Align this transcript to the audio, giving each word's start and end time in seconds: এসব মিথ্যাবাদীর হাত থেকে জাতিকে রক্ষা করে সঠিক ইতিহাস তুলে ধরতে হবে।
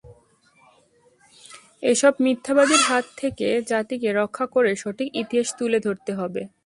এসব 1.83 2.13
মিথ্যাবাদীর 2.19 2.81
হাত 2.89 3.05
থেকে 3.17 3.47
জাতিকে 3.71 4.09
রক্ষা 4.19 4.45
করে 4.55 4.71
সঠিক 4.81 5.09
ইতিহাস 5.21 5.49
তুলে 5.59 5.79
ধরতে 5.85 6.11
হবে। 6.19 6.41